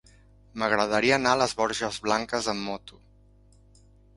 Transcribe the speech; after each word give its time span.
M'agradaria 0.61 1.19
anar 1.21 1.33
a 1.37 1.39
les 1.43 1.53
Borges 1.61 2.01
Blanques 2.07 2.51
amb 2.55 2.67
moto. 2.71 3.01